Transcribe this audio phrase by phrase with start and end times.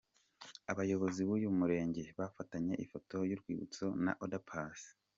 [0.71, 4.89] Abayobozi b'uyu murenge bafatanye ifoto y'urwibutso na Oda Paccy.